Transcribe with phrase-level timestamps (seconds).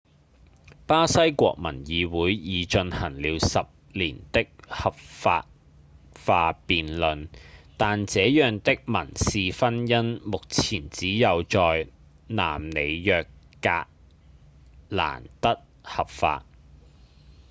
[0.87, 5.45] 巴西國民議會已進行了10年的合法
[6.25, 7.27] 化辯論
[7.77, 11.87] 但這樣的民事婚姻目前只有在
[12.25, 13.27] 南里約
[13.61, 13.85] 格
[14.89, 16.45] 蘭德合法